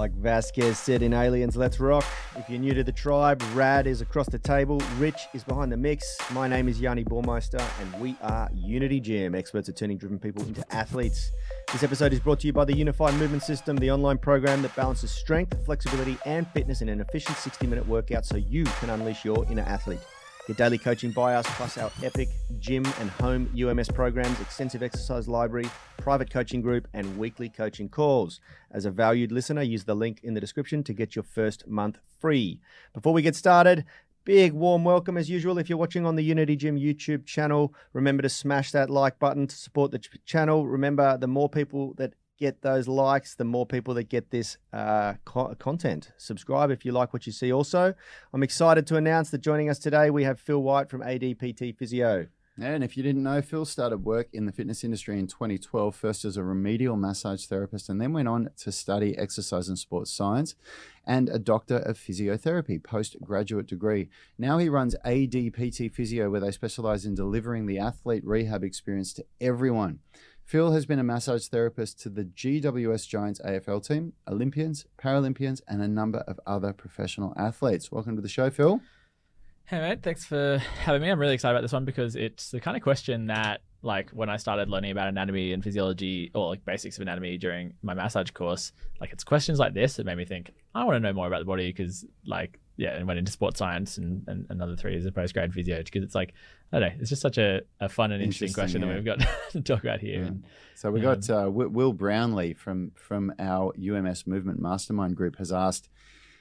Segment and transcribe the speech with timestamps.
[0.00, 2.06] Like Vasquez said in Aliens, let's rock.
[2.34, 5.76] If you're new to the tribe, Rad is across the table, Rich is behind the
[5.76, 6.16] mix.
[6.30, 10.42] My name is Yanni Bormeister, and we are Unity Gym, experts at turning driven people
[10.44, 11.30] into athletes.
[11.70, 14.74] This episode is brought to you by the Unified Movement System, the online program that
[14.74, 19.22] balances strength, flexibility, and fitness in an efficient 60 minute workout so you can unleash
[19.22, 20.00] your inner athlete.
[20.46, 22.28] Get daily coaching by us, plus our epic
[22.58, 25.68] gym and home UMS programs, extensive exercise library,
[25.98, 28.40] private coaching group, and weekly coaching calls.
[28.70, 31.98] As a valued listener, use the link in the description to get your first month
[32.18, 32.60] free.
[32.94, 33.84] Before we get started,
[34.26, 35.56] Big warm welcome as usual.
[35.56, 39.46] If you're watching on the Unity Gym YouTube channel, remember to smash that like button
[39.46, 40.66] to support the ch- channel.
[40.66, 45.14] Remember, the more people that get those likes, the more people that get this uh,
[45.24, 46.10] co- content.
[46.16, 47.52] Subscribe if you like what you see.
[47.52, 47.94] Also,
[48.32, 52.26] I'm excited to announce that joining us today we have Phil White from ADPT Physio.
[52.58, 56.24] And if you didn't know, Phil started work in the fitness industry in 2012, first
[56.26, 60.56] as a remedial massage therapist, and then went on to study exercise and sports science
[61.06, 64.10] and a doctor of physiotherapy, postgraduate degree.
[64.36, 69.24] Now he runs ADPT Physio, where they specialize in delivering the athlete rehab experience to
[69.40, 70.00] everyone.
[70.50, 75.80] Phil has been a massage therapist to the GWS Giants AFL team, Olympians, Paralympians, and
[75.80, 77.92] a number of other professional athletes.
[77.92, 78.80] Welcome to the show, Phil.
[79.66, 81.08] Hey mate, thanks for having me.
[81.08, 84.28] I'm really excited about this one because it's the kind of question that, like, when
[84.28, 88.32] I started learning about anatomy and physiology or like basics of anatomy during my massage
[88.32, 91.28] course, like it's questions like this that made me think I want to know more
[91.28, 94.92] about the body because, like, yeah, and went into sports science and, and another three
[94.92, 96.32] years of postgrad physio because it's like
[96.72, 98.88] I don't know, it's just such a, a fun and interesting, interesting question yeah.
[98.88, 100.20] that we've got to talk about here.
[100.20, 100.26] Yeah.
[100.28, 105.52] And, so we got uh, Will Brownlee from from our UMS Movement Mastermind group has
[105.52, 105.90] asked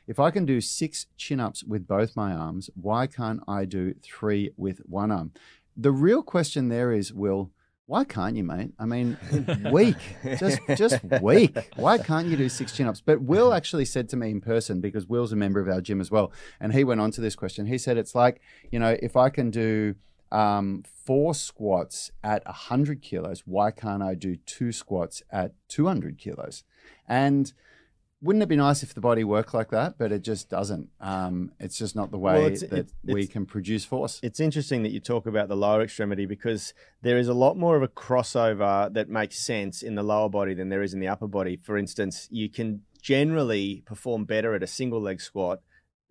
[0.07, 3.93] if I can do six chin ups with both my arms, why can't I do
[4.01, 5.33] three with one arm?
[5.75, 7.51] The real question there is, Will,
[7.89, 8.71] why can't you, mate?
[8.77, 9.17] I mean,
[9.71, 9.97] weak,
[10.37, 11.57] just just weak.
[11.75, 13.01] Why can't you do six chin ups?
[13.01, 15.99] But Will actually said to me in person because Will's a member of our gym
[15.99, 17.65] as well, and he went on to this question.
[17.65, 19.95] He said it's like you know if I can do
[20.31, 26.63] um, four squats at 100 kilos, why can't I do two squats at 200 kilos?
[27.07, 27.51] And
[28.21, 29.97] wouldn't it be nice if the body worked like that?
[29.97, 30.89] But it just doesn't.
[30.99, 34.19] Um, it's just not the way well, that it's, we can produce force.
[34.21, 37.77] It's interesting that you talk about the lower extremity because there is a lot more
[37.77, 41.07] of a crossover that makes sense in the lower body than there is in the
[41.07, 41.55] upper body.
[41.55, 45.61] For instance, you can generally perform better at a single leg squat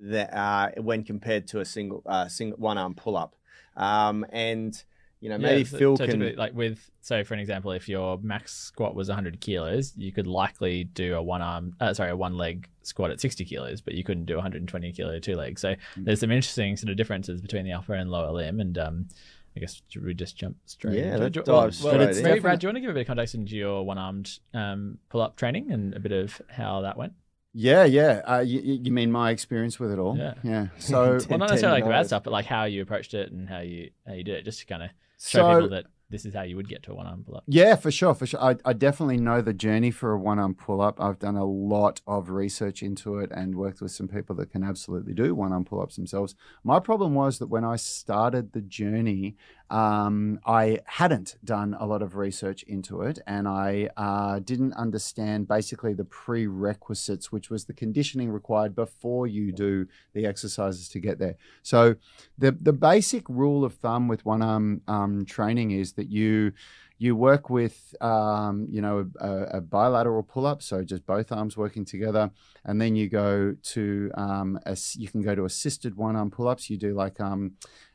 [0.00, 3.34] that uh, when compared to a single uh, single one arm pull up.
[3.76, 4.82] Um, and
[5.20, 8.18] you know, maybe yeah, Phil so can like with so for an example, if your
[8.18, 12.16] max squat was 100 kilos, you could likely do a one arm, uh, sorry, a
[12.16, 15.60] one leg squat at 60 kilos, but you couldn't do 120 kilo two legs.
[15.60, 16.04] So mm-hmm.
[16.04, 19.08] there's some interesting sort of differences between the upper and lower limb, and um,
[19.56, 20.98] I guess should we just jump straight?
[20.98, 21.98] Yeah, let's dive well, straight.
[21.98, 23.98] Well, maybe, Brad, do you want to give a bit of context into your one
[23.98, 27.14] armed um, pull up training and a bit of how that went?
[27.54, 28.20] Yeah, yeah.
[28.24, 30.16] Uh, you, you, mean my experience with it all?
[30.16, 30.34] Yeah.
[30.44, 30.66] Yeah.
[30.78, 33.48] So, well, not necessarily like the bad stuff, but like how you approached it and
[33.48, 36.24] how you how you did it, just to kind of show so, people that this
[36.24, 37.44] is how you would get to a one arm pull up.
[37.46, 38.42] Yeah, for sure, for sure.
[38.42, 41.00] I, I definitely know the journey for a one arm pull up.
[41.00, 44.64] I've done a lot of research into it and worked with some people that can
[44.64, 46.34] absolutely do one arm pull ups themselves.
[46.64, 49.36] My problem was that when I started the journey,
[49.70, 55.46] um, I hadn't done a lot of research into it and I uh, didn't understand
[55.46, 61.18] basically the prerequisites, which was the conditioning required before you do the exercises to get
[61.18, 61.36] there.
[61.62, 61.96] So,
[62.38, 66.52] the, the basic rule of thumb with one arm um, training is that you
[66.98, 71.56] you work with um, you know a, a, bilateral pull up so just both arms
[71.56, 72.30] working together
[72.64, 76.48] and then you go to um, a, you can go to assisted one arm pull
[76.48, 77.52] ups you do like um,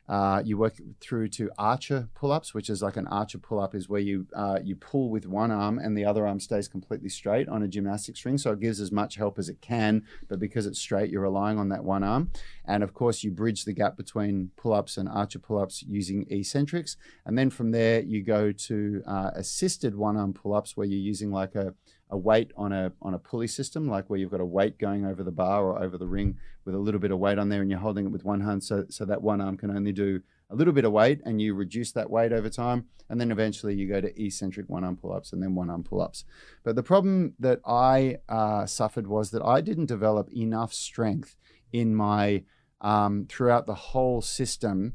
[0.09, 4.01] uh, you work through to archer pull-ups, which is like an archer pull-up is where
[4.01, 7.63] you uh, you pull with one arm and the other arm stays completely straight on
[7.63, 8.37] a gymnastic string.
[8.37, 11.57] So it gives as much help as it can, but because it's straight, you're relying
[11.57, 12.31] on that one arm.
[12.65, 16.97] And of course, you bridge the gap between pull-ups and archer pull-ups using eccentrics.
[17.25, 21.55] And then from there, you go to uh, assisted one-arm pull-ups where you're using like
[21.55, 21.73] a
[22.13, 25.03] a weight on a on a pulley system, like where you've got a weight going
[25.03, 27.61] over the bar or over the ring with a little bit of weight on there,
[27.61, 30.21] and you're holding it with one hand, so so that one arm can only do
[30.51, 33.73] a little bit of weight, and you reduce that weight over time, and then eventually
[33.73, 36.23] you go to eccentric one arm pull ups and then one arm pull ups.
[36.63, 41.35] But the problem that I uh, suffered was that I didn't develop enough strength
[41.71, 42.43] in my
[42.79, 44.93] um, throughout the whole system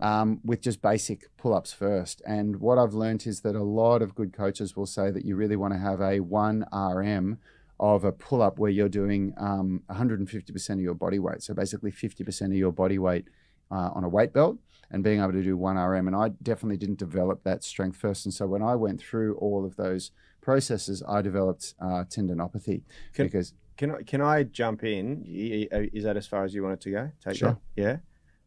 [0.00, 2.22] um, with just basic pull ups first.
[2.26, 5.36] And what I've learned is that a lot of good coaches will say that you
[5.36, 7.38] really want to have a 1 RM
[7.78, 11.42] of a pull up where you're doing um, 150% of your body weight.
[11.42, 13.26] So basically 50% of your body weight
[13.70, 14.58] uh, on a weight belt
[14.90, 16.06] and being able to do 1 RM.
[16.08, 18.26] And I definitely didn't develop that strength first.
[18.26, 20.10] And so when I went through all of those
[20.42, 22.82] processes, I developed uh, tendinopathy
[23.14, 25.24] can, because Can I can I jump in?
[25.26, 27.10] Y- Is that as far as you want it to go?
[27.24, 27.50] Take Sure.
[27.76, 27.82] that?
[27.82, 27.96] Yeah.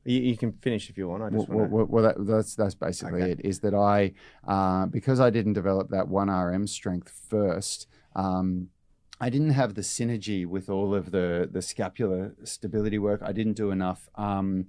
[0.05, 1.23] You, you can finish if you want.
[1.23, 3.31] I Well, just want well, well, that, that's that's basically Okay.
[3.31, 3.41] it.
[3.43, 4.13] Is that I
[4.47, 7.87] uh, because I didn't develop that one RM strength first.
[8.15, 8.69] Um,
[9.21, 13.21] I didn't have the synergy with all of the the scapular stability work.
[13.23, 14.67] I didn't do enough um,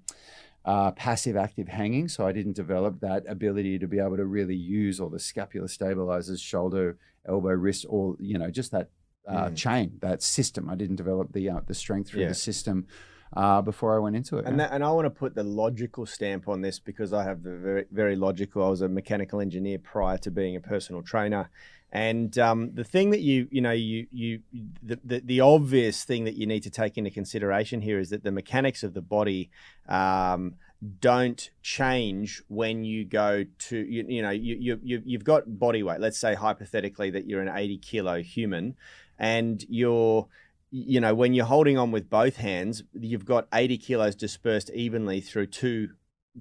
[0.65, 4.55] uh, passive active hanging, so I didn't develop that ability to be able to really
[4.57, 6.97] use all the scapular stabilizers, shoulder,
[7.27, 8.91] elbow, wrist, all you know, just that
[9.27, 9.57] uh, Mm.
[9.57, 10.69] chain, that system.
[10.71, 12.29] I didn't develop the uh, the strength through Yeah.
[12.29, 12.87] the system
[13.33, 14.45] uh, before I went into it.
[14.47, 14.67] And yeah.
[14.67, 17.57] that, and I want to put the logical stamp on this because I have the
[17.57, 18.65] very very logical.
[18.65, 21.51] I was a mechanical engineer prior to being a personal trainer,
[21.93, 24.41] and um, the thing that you you know you you
[24.83, 28.25] the, the the obvious thing that you need to take into consideration here is that
[28.25, 29.51] the mechanics of the body.
[29.89, 30.55] Um,
[31.01, 35.83] don't change when you go to you, you know you, you you you've got body
[35.83, 38.77] weight let's say hypothetically that you're an 80 kilo human
[39.19, 40.29] and you're
[40.77, 45.21] you know, when you're holding on with both hands, you've got 80 kilos dispersed evenly
[45.21, 45.91] through two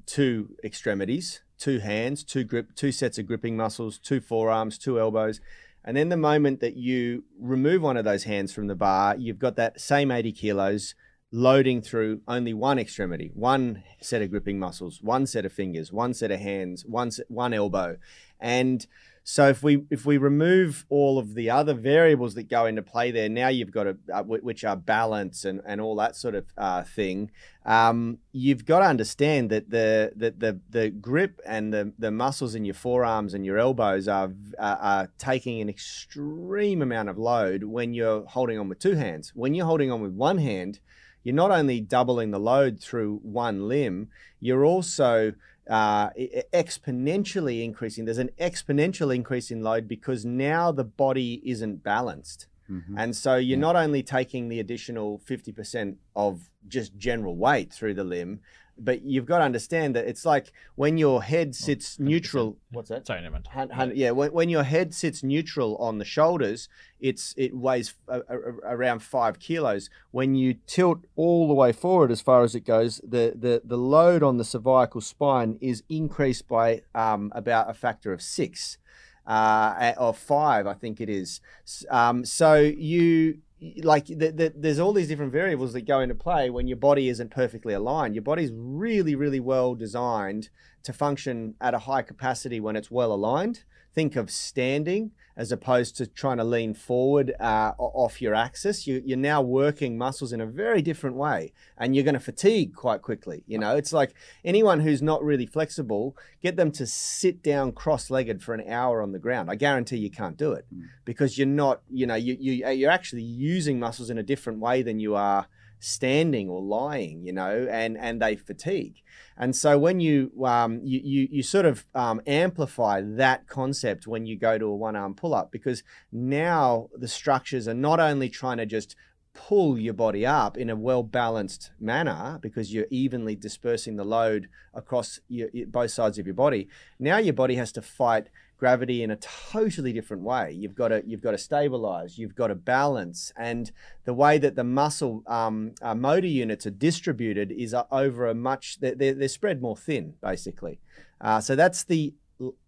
[0.08, 5.40] two extremities, two hands, two grip, two sets of gripping muscles, two forearms, two elbows.
[5.86, 9.38] And then the moment that you remove one of those hands from the bar, you've
[9.38, 10.96] got that same 80 kilos
[11.34, 16.14] loading through only one extremity, one set of gripping muscles, one set of fingers, one
[16.14, 17.98] set of hands, one set, one elbow.
[18.40, 18.86] And
[19.24, 23.10] so if we if we remove all of the other variables that go into play
[23.10, 26.46] there, now you've got a uh, which are balance and, and all that sort of
[26.56, 27.32] uh, thing.
[27.66, 32.54] Um, you've got to understand that the that the the grip and the the muscles
[32.54, 37.64] in your forearms and your elbows are are, are taking an extreme amount of load
[37.64, 39.32] when you're holding on with two hands.
[39.34, 40.80] When you're holding on with one hand,
[41.24, 44.10] you're not only doubling the load through one limb,
[44.40, 45.34] you're also
[45.70, 46.10] uh,
[46.54, 48.06] exponentially increasing.
[48.06, 52.48] There's an exponential increase in load because now the body isn't balanced.
[52.70, 52.96] Mhm.
[52.98, 53.62] And so you're Yeah.
[53.62, 58.40] not only taking the additional 50% of just general weight through the limb,
[58.76, 62.10] but you've got to understand that it's like when your head sits 100%.
[62.10, 62.58] neutral.
[62.72, 63.06] What's that?
[63.06, 63.48] Sorry, never mind.
[63.52, 66.70] Hun- hun- yeah, when, when your head sits neutral on the shoulders,
[67.00, 69.92] it's it weighs a, a, a- around five kilos.
[70.10, 73.78] When you tilt all the way forward as far as it goes, the the, the
[73.78, 78.80] load on the cervical spine is increased by um, about a factor of six,
[79.26, 81.42] uh, or five, I think it is.
[81.90, 83.40] Um, so you
[83.82, 87.08] like the, the, there's all these different variables that go into play when your body
[87.10, 88.16] isn't perfectly aligned.
[88.16, 90.50] Your body's really, really well designed
[90.84, 93.64] to function at a high capacity when it's well aligned.
[93.94, 98.86] Think of standing as opposed to trying to lean forward uh, off your axis.
[98.86, 102.76] You, you're now working muscles in a very different way, and you're going to fatigue
[102.76, 103.44] quite quickly.
[103.48, 104.14] You know, it's like
[104.46, 109.12] anyone who's not really flexible, get them to sit down cross-legged for an hour on
[109.12, 109.50] the ground.
[109.50, 110.84] I guarantee you can't do it Mm.
[111.06, 111.82] because you're not.
[111.90, 115.48] You know, you you you're actually using muscles in a different way than you are
[115.84, 117.26] standing or lying.
[117.26, 119.02] You know, and and they fatigue.
[119.38, 124.26] And so when you um, you, you you sort of um, amplify that concept when
[124.26, 128.30] you go to a one arm pull up because now the structures are not only
[128.30, 128.96] trying to just
[129.34, 134.48] pull your body up in a well balanced manner because you're evenly dispersing the load
[134.74, 136.68] across your, both sides of your body.
[137.00, 138.28] Now your body has to fight
[138.64, 140.50] gravity in a totally different way.
[140.58, 142.18] You've got to you've got to stabilize.
[142.18, 143.70] You've got to balance, and
[144.06, 148.34] the way that the muscle um, uh, motor units are distributed is uh, over a
[148.34, 150.80] much they're, they're, spread more thin basically.
[151.20, 152.14] Uh, so that's the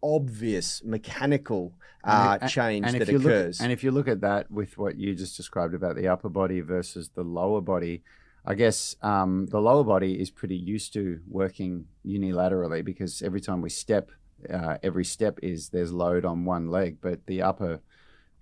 [0.04, 3.60] obvious mechanical uh, And change and that occurs.
[3.60, 6.30] Look, and if you look at that with what you just described about the upper
[6.30, 8.04] body versus the lower body,
[8.46, 13.62] I guess um, the lower body is pretty used to working unilaterally because every time
[13.62, 14.12] we step,
[14.52, 17.82] uh, every step is there's load on one leg, but the upper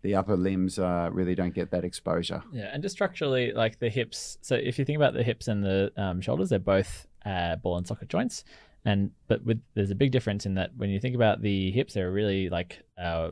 [0.02, 2.44] the upper limbs uh, really don't get that exposure.
[2.52, 4.38] Yeah, and just structurally, like the hips.
[4.42, 7.78] So if you think about the hips and the um, shoulders, they're both uh, ball
[7.78, 8.44] and socket joints.
[8.86, 11.94] And but with there's a big difference in that when you think about the hips,
[11.94, 13.32] they're really like uh,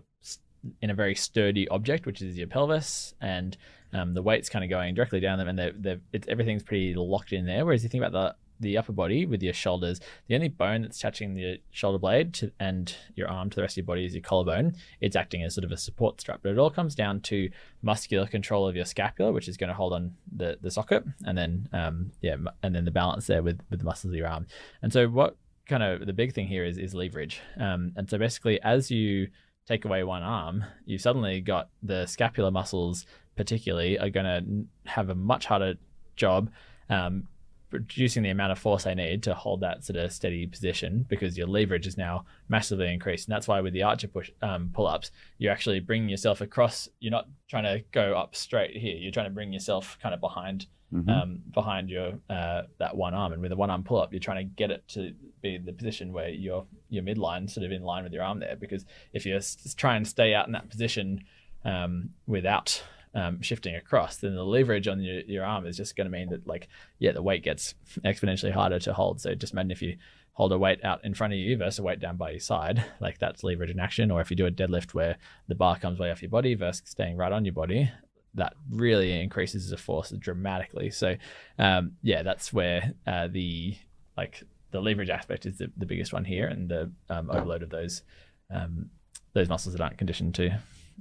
[0.82, 3.58] in a very sturdy object, which is your pelvis, and
[3.94, 6.94] um, the weight's kind of going directly down them, and they're, they're, it's, everything's pretty
[6.94, 7.66] locked in there.
[7.66, 11.00] Whereas you think about the the upper body with your shoulders, the only bone that's
[11.00, 14.14] touching the shoulder blade to, and your arm to the rest of your body is
[14.14, 14.74] your collarbone.
[15.02, 17.50] It's acting as sort of a support strap, but it all comes down to
[17.82, 21.38] muscular control of your scapula, which is going to hold on the, the socket, and
[21.38, 24.48] then um, yeah, and then the balance there with with the muscles of your arm.
[24.82, 25.36] And so what
[25.68, 27.42] kind of the big thing here is is leverage.
[27.60, 29.28] Um, and so basically, as you
[29.68, 35.10] take away one arm, you've suddenly got the scapular muscles, particularly, are going to have
[35.10, 35.76] a much harder
[36.16, 36.52] job.
[36.90, 37.28] Um,
[37.72, 41.38] producing the amount of force they need to hold that sort of steady position because
[41.38, 43.28] your leverage is now massively increased.
[43.28, 46.90] And that's why with the archer push um, pull ups, you're actually bringing yourself across.
[47.00, 48.96] You're not trying to go up straight here.
[48.96, 51.10] You're trying to bring yourself kind of behind mm-hmm.
[51.10, 53.34] um, behind your uh, that one arm.
[53.34, 55.74] And with a one arm pull up, you're trying to get it to be the
[55.74, 58.56] position where your your midline sort of in line with your arm there.
[58.56, 59.42] Because if you're
[59.76, 61.24] trying to stay out in that position
[61.66, 66.06] um, without um, shifting across, then the leverage on your, your arm is just going
[66.06, 66.68] to mean that, like,
[67.00, 67.76] yeah, the weight gets
[68.06, 69.22] exponentially harder to hold.
[69.22, 69.98] So just imagine if you
[70.34, 72.84] hold a weight out in front of you versus a weight down by your side,
[73.00, 74.12] like that's leverage in action.
[74.12, 76.84] Or if you do a deadlift where the bar comes way off your body versus
[76.86, 77.92] staying right on your body,
[78.36, 80.90] that really increases the force dramatically.
[80.90, 81.18] So,
[81.60, 83.76] um, yeah, that's where uh, the
[84.16, 87.70] like the leverage aspect is the, the biggest one here, and the um, overload of
[87.70, 88.04] those
[88.50, 88.90] um,
[89.34, 90.50] those muscles that aren't conditioned to,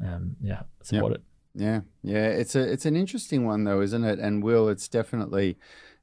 [0.05, 1.21] um, yeah, support yep.
[1.21, 1.25] it.
[1.55, 4.19] Yeah, yeah, it's a it's an interesting one though, isn't it?
[4.19, 5.59] And Will, it's definitely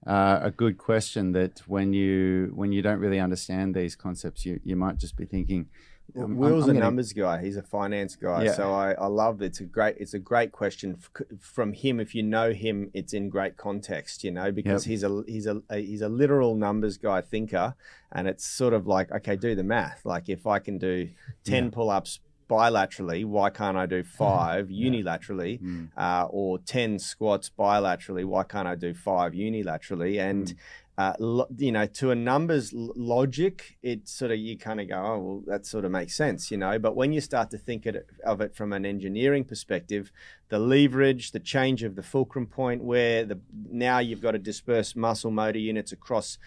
[0.05, 4.59] uh, a good question that when you when you don't really understand these concepts, you
[4.63, 5.67] you might just be thinking.
[6.15, 6.85] Um, Will's I'm, I'm a gonna...
[6.85, 7.41] numbers guy.
[7.43, 8.53] He's a finance guy, yeah.
[8.53, 9.47] so I, I love it.
[9.47, 10.97] It's a great it's a great question
[11.39, 11.99] from him.
[11.99, 14.91] If you know him, it's in great context, you know, because yep.
[14.91, 17.75] he's a he's a, a he's a literal numbers guy thinker,
[18.11, 20.05] and it's sort of like okay, do the math.
[20.05, 21.09] Like if I can do
[21.43, 21.69] ten yeah.
[21.71, 24.89] pull ups bilaterally, why can't I do five yeah.
[24.89, 25.61] unilaterally?
[25.61, 25.89] Mm.
[25.97, 30.19] Uh, or 10 squats bilaterally, why can't I do five unilaterally?
[30.19, 30.55] And, mm.
[30.97, 34.95] uh, lo- you know, to a numbers logic, it sort of, you kind of go,
[34.95, 36.79] oh, well, that sort of makes sense, you know.
[36.79, 40.11] But when you start to think of it from an engineering perspective,
[40.49, 43.39] the leverage, the change of the fulcrum point, where the
[43.69, 46.37] now you've got to disperse muscle motor units across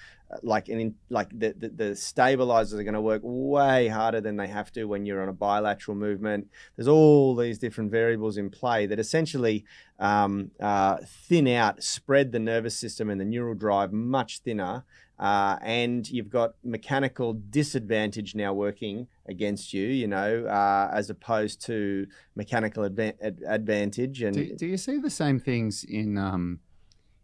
[0.42, 4.46] like in like the, the, the stabilizers are going to work way harder than they
[4.46, 8.86] have to when you're on a bilateral movement there's all these different variables in play
[8.86, 9.64] that essentially
[9.98, 14.84] um, uh, thin out spread the nervous system and the neural drive much thinner
[15.20, 21.60] uh, and you've got mechanical disadvantage now working against you, you know, uh, as opposed
[21.60, 24.22] to mechanical adva- advantage.
[24.22, 26.60] And do, do, you see the same things in um,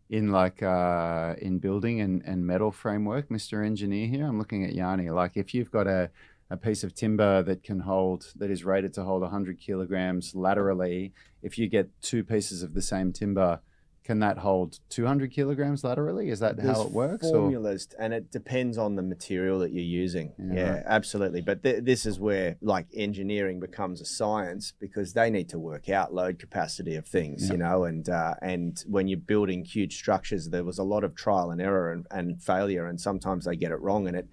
[0.08, 3.64] in like uh, in building and, and metal framework, Mr.
[3.64, 4.26] Engineer here.
[4.26, 5.10] I'm looking at Yanni.
[5.10, 6.10] Like if you've got a,
[6.50, 11.12] a piece of timber that can hold that is rated to hold 100 kilograms laterally,
[11.42, 13.60] if you get two pieces of the same timber
[14.06, 16.30] can that hold 200 kilograms laterally?
[16.30, 17.28] Is that There's how it works?
[17.28, 18.04] Formulas, or?
[18.04, 20.32] and it depends on the material that you're using.
[20.38, 20.82] Yeah, yeah right.
[20.86, 21.40] absolutely.
[21.40, 25.88] But th- this is where like engineering becomes a science because they need to work
[25.88, 27.82] out load capacity of things, you know.
[27.82, 31.60] And uh, and when you're building huge structures, there was a lot of trial and
[31.60, 34.28] error and, and failure, and sometimes they get it wrong, and it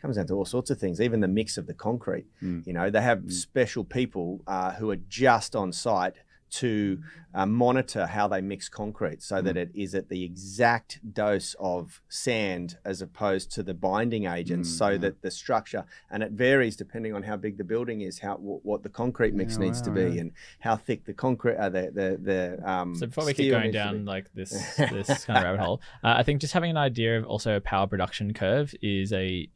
[0.00, 2.26] comes down to all sorts of things, even the mix of the concrete.
[2.40, 2.64] Mm.
[2.64, 3.32] You know, they have mm.
[3.32, 6.14] special people uh, who are just on site
[6.50, 7.00] to
[7.34, 9.44] uh, monitor how they mix concrete so mm.
[9.44, 14.70] that it is at the exact dose of sand as opposed to the binding agents
[14.70, 14.98] mm, so yeah.
[14.98, 18.60] that the structure and it varies depending on how big the building is how w-
[18.62, 20.20] what the concrete mix yeah, needs wow, to be yeah.
[20.20, 23.70] and how thick the concrete uh, the the, the um so before we keep going
[23.70, 27.18] down like this this kind of rabbit hole uh, i think just having an idea
[27.18, 29.48] of also a power production curve is a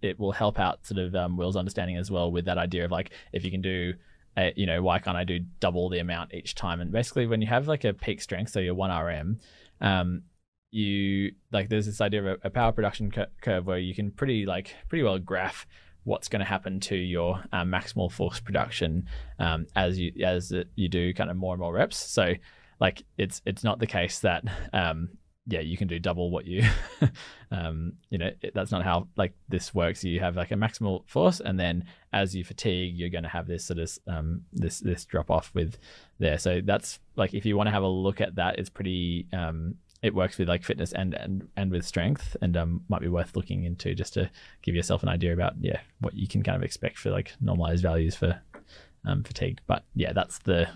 [0.00, 2.90] it will help out sort of um, will's understanding as well with that idea of
[2.90, 3.94] like if you can do
[4.36, 6.80] uh, you know, why can't I do double the amount each time?
[6.80, 9.38] And basically, when you have like a peak strength, so you're one RM,
[9.80, 10.22] um,
[10.70, 14.44] you like there's this idea of a, power production cur- curve where you can pretty
[14.44, 15.66] like pretty well graph
[16.02, 19.06] what's going to happen to your um, maximal force production
[19.38, 21.96] um, as you as you do kind of more and more reps.
[21.96, 22.34] So
[22.80, 25.10] like it's it's not the case that um,
[25.46, 26.62] yeah, you can do double what you,
[27.50, 30.02] um, you know, that's not how like this works.
[30.02, 33.46] You have like a maximal force, and then as you fatigue, you're going to have
[33.46, 35.76] this sort of um, this this drop off with
[36.18, 36.38] there.
[36.38, 39.26] So that's like if you want to have a look at that, it's pretty.
[39.32, 43.08] Um, it works with like fitness and and and with strength, and um, might be
[43.08, 44.30] worth looking into just to
[44.62, 47.82] give yourself an idea about yeah what you can kind of expect for like normalized
[47.82, 48.40] values for
[49.06, 49.60] um, fatigue.
[49.66, 50.68] But yeah, that's the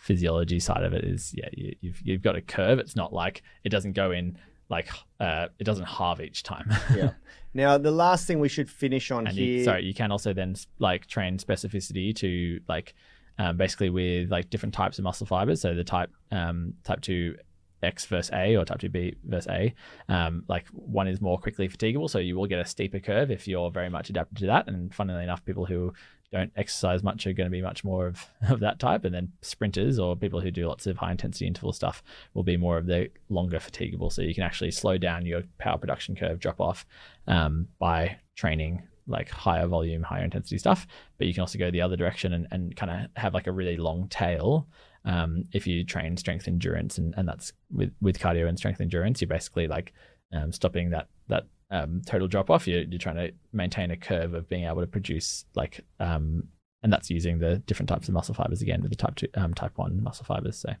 [0.00, 2.78] physiology side of it is yeah you, you've you've got a curve.
[2.78, 4.38] It's not like it doesn't go in
[4.70, 4.88] like
[5.18, 6.72] uh, it doesn't halve each time.
[6.94, 7.12] yeah.
[7.52, 9.58] Now the last thing we should finish on and here.
[9.58, 12.94] You, sorry, you can also then like train specificity to like
[13.40, 15.60] um, basically with like different types of muscle fibers.
[15.60, 17.34] So the type um, type two
[17.82, 19.74] X versus A or type 2B versus A.
[20.08, 23.48] Um, like one is more quickly fatigable, so you will get a steeper curve if
[23.48, 24.68] you're very much adapted to that.
[24.68, 25.92] And funnily enough, people who
[26.32, 29.04] don't exercise much are going to be much more of, of that type.
[29.04, 32.02] And then sprinters or people who do lots of high intensity interval stuff
[32.34, 34.12] will be more of the longer fatigable.
[34.12, 36.86] So you can actually slow down your power production curve drop off
[37.26, 40.86] um, by training like higher volume, higher intensity stuff.
[41.18, 43.52] But you can also go the other direction and, and kind of have like a
[43.52, 44.68] really long tail.
[45.04, 49.20] Um, if you train strength endurance and, and that's with, with cardio and strength endurance,
[49.20, 49.92] you're basically like
[50.32, 52.66] um, stopping that that um, total drop off.
[52.66, 56.48] You're, you're trying to maintain a curve of being able to produce like, um,
[56.82, 59.72] and that's using the different types of muscle fibers again, the type two, um, type
[59.76, 60.56] one muscle fibers.
[60.56, 60.72] So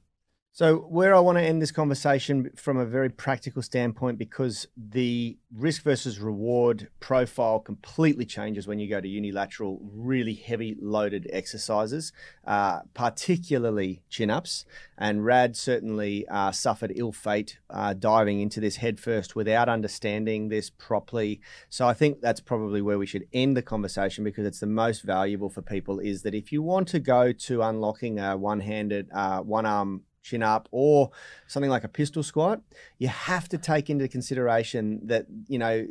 [0.52, 5.38] So, where I want to end this conversation from a very practical standpoint, because the
[5.54, 12.12] risk versus reward profile completely changes when you go to unilateral, really heavy loaded exercises,
[12.48, 14.64] uh, particularly chin ups.
[14.98, 20.68] And Rad certainly uh, suffered ill fate uh, diving into this headfirst without understanding this
[20.68, 21.40] properly.
[21.68, 25.02] So, I think that's probably where we should end the conversation because it's the most
[25.02, 29.08] valuable for people is that if you want to go to unlocking a one handed,
[29.14, 31.10] uh, one arm chin up or
[31.46, 32.60] something like a pistol squat
[32.98, 35.86] you have to take into consideration that you know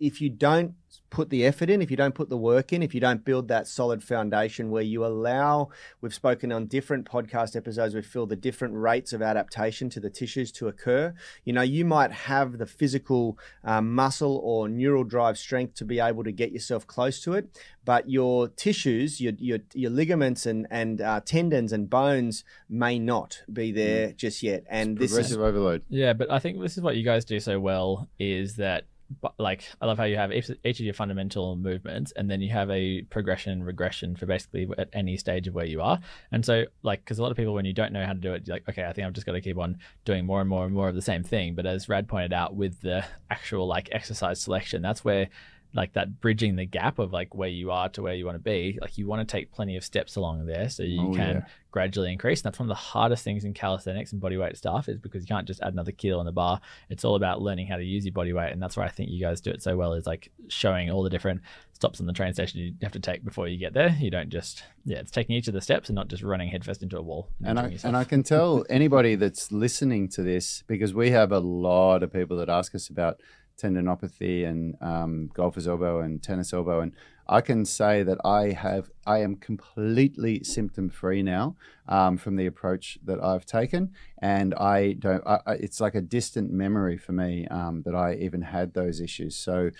[0.00, 0.74] if you don't
[1.10, 3.48] put the effort in if you don't put the work in if you don't build
[3.48, 5.68] that solid foundation where you allow
[6.00, 10.10] we've spoken on different podcast episodes we feel the different rates of adaptation to the
[10.10, 11.14] tissues to occur.
[11.44, 16.00] You know you might have the physical um, muscle or neural drive strength to be
[16.00, 17.48] able to get yourself close to it
[17.84, 23.42] but your tissues your your, your ligaments and and uh, tendons and bones may not
[23.52, 24.64] be there just yet.
[24.68, 25.82] And this is Progressive overload.
[25.88, 28.97] Yeah, but I think this is what you guys do so well is that but
[29.38, 32.50] like I love how you have each, each of your fundamental movements and then you
[32.50, 35.98] have a progression and regression for basically at any stage of where you are.
[36.30, 38.34] And so like because a lot of people when you don't know how to do
[38.34, 40.48] it, you're like, okay, I think I've just got to keep on doing more and
[40.48, 41.54] more and more of the same thing.
[41.54, 45.28] But as Rad pointed out with the actual like exercise selection, that's where
[45.74, 48.42] like that bridging the gap of like where you are to where you want to
[48.42, 51.36] be like you want to take plenty of steps along there so you Oh, can
[51.36, 51.44] yeah.
[51.70, 52.40] gradually increase.
[52.40, 55.28] And that's one of the hardest things in calisthenics and bodyweight stuff is because you
[55.28, 56.60] can't just add another kilo on the bar.
[56.88, 59.10] It's all about learning how to use your body weight and that's why i think
[59.10, 61.42] you guys do it so well is like showing all the different
[61.74, 63.94] stops on the train station you have to take before you get there.
[64.00, 66.82] You don't just yeah it's taking each of the steps and not just running headfirst
[66.82, 70.64] into a wall And I, injuring and I can tell anybody that's listening to this
[70.66, 73.20] because we have a lot of people that ask us about
[73.58, 76.92] tendinopathy and um, golfer's elbow and tennis elbow, and
[77.28, 82.46] I can say that I have I am completely symptom free now um, from the
[82.46, 85.22] approach that I've taken, and I don't.
[85.26, 89.00] I, I, it's like a distant memory for me um, that I even had those
[89.00, 89.36] issues.
[89.36, 89.70] So.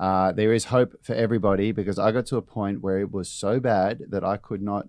[0.00, 3.28] Uh, there is hope for everybody because I got to a point where it was
[3.28, 4.86] so bad that I could not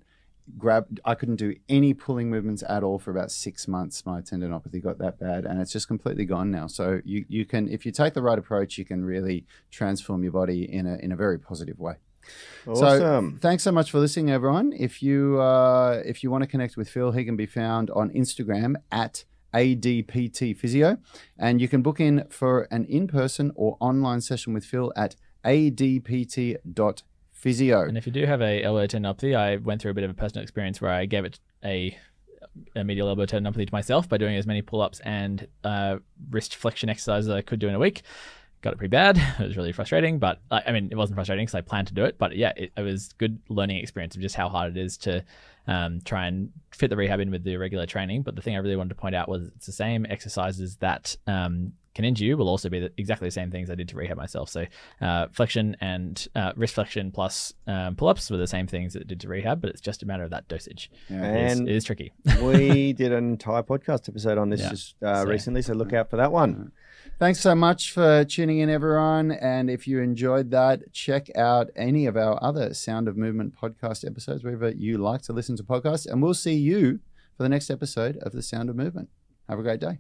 [0.57, 4.05] grab I couldn't do any pulling movements at all for about six months.
[4.05, 6.67] My tendinopathy got that bad and it's just completely gone now.
[6.67, 10.31] So you, you can if you take the right approach, you can really transform your
[10.31, 11.95] body in a in a very positive way.
[12.67, 14.73] awesome So Thanks so much for listening, everyone.
[14.73, 18.09] If you uh, if you want to connect with Phil, he can be found on
[18.11, 20.97] Instagram at ADPT Physio,
[21.37, 25.15] and you can book in for an in-person or online session with Phil at
[27.39, 27.87] adpt.physio.
[27.87, 30.13] And if you do have a elbow tendinopathy, I went through a bit of a
[30.13, 31.97] personal experience where I gave it a,
[32.75, 35.97] a medial elbow tendinopathy to myself by doing as many pull-ups and uh,
[36.29, 38.03] wrist flexion exercises as I could do in a week.
[38.61, 39.17] Got it pretty bad.
[39.39, 41.93] It was really frustrating, but I I mean, it wasn't frustrating because I planned to
[41.93, 42.17] do it.
[42.17, 45.23] But yeah, it, it was good learning experience of just how hard it is to
[45.65, 48.23] um, try and fit the rehab in with the regular training.
[48.23, 51.15] But the thing I really wanted to point out was it's the same exercises that
[51.25, 53.97] um, can injure you will also be the, exactly the same things I did to
[53.97, 54.49] rehab myself.
[54.49, 54.65] So
[55.01, 59.07] uh, flexion and uh, wrist flexion plus um, pull-ups were the same things that it
[59.07, 60.91] did to rehab, but it's just a matter of that dosage.
[61.09, 61.31] Yeah.
[61.33, 62.13] It is- And- it is tricky.
[62.43, 64.69] we did an entire podcast episode on this Yeah.
[64.69, 66.71] just uh, So- recently, so look out for that one.
[67.17, 69.31] Thanks so much for tuning in, everyone.
[69.31, 74.05] And if you enjoyed that, check out any of our other Sound of Movement podcast
[74.07, 76.05] episodes, wherever you like to listen to podcasts.
[76.05, 76.99] And we'll see you
[77.35, 79.09] for the next episode of The Sound of Movement.
[79.49, 79.97] Have a great day.